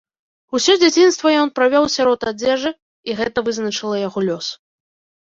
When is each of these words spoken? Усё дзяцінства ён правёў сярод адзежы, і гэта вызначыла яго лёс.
Усё 0.59 0.73
дзяцінства 0.83 1.27
ён 1.41 1.53
правёў 1.59 1.85
сярод 1.97 2.19
адзежы, 2.33 2.75
і 3.09 3.21
гэта 3.23 3.37
вызначыла 3.51 4.05
яго 4.07 4.29
лёс. 4.33 4.55